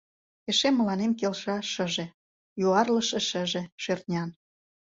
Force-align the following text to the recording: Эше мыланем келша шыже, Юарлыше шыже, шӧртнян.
Эше 0.49 0.69
мыланем 0.77 1.11
келша 1.19 1.57
шыже, 1.73 2.05
Юарлыше 2.65 3.19
шыже, 3.29 3.63
шӧртнян. 3.83 4.29